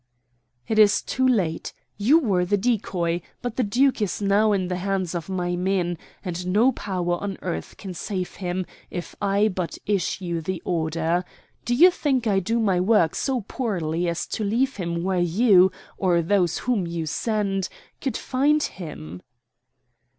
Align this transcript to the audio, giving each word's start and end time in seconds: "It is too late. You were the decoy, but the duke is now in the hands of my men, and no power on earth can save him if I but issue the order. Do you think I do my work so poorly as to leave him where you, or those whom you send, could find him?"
"It 0.67 0.79
is 0.79 1.03
too 1.03 1.27
late. 1.27 1.73
You 1.95 2.17
were 2.17 2.43
the 2.43 2.57
decoy, 2.57 3.21
but 3.43 3.55
the 3.55 3.61
duke 3.63 4.01
is 4.01 4.19
now 4.19 4.51
in 4.51 4.67
the 4.67 4.77
hands 4.77 5.13
of 5.13 5.29
my 5.29 5.55
men, 5.55 5.99
and 6.25 6.47
no 6.47 6.71
power 6.71 7.17
on 7.19 7.37
earth 7.43 7.77
can 7.77 7.93
save 7.93 8.37
him 8.37 8.65
if 8.89 9.15
I 9.21 9.47
but 9.47 9.77
issue 9.85 10.41
the 10.41 10.59
order. 10.65 11.23
Do 11.65 11.75
you 11.75 11.91
think 11.91 12.25
I 12.25 12.39
do 12.39 12.59
my 12.59 12.79
work 12.79 13.13
so 13.13 13.41
poorly 13.41 14.09
as 14.09 14.25
to 14.29 14.43
leave 14.43 14.77
him 14.77 15.03
where 15.03 15.19
you, 15.19 15.71
or 15.99 16.23
those 16.23 16.57
whom 16.65 16.87
you 16.87 17.05
send, 17.05 17.69
could 18.01 18.17
find 18.17 18.63
him?" 18.63 19.21